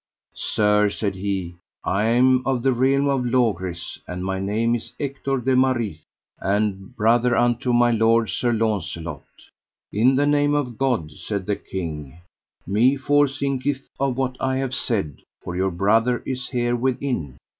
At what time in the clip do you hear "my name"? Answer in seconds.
4.25-4.73